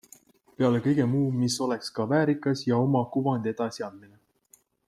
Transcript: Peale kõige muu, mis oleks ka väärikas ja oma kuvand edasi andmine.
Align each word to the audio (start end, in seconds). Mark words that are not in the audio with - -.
Peale 0.61 0.79
kõige 0.85 1.05
muu, 1.11 1.27
mis 1.43 1.57
oleks 1.67 1.93
ka 1.99 2.07
väärikas 2.15 2.67
ja 2.71 2.83
oma 2.89 3.07
kuvand 3.17 3.53
edasi 3.55 3.89
andmine. 3.91 4.19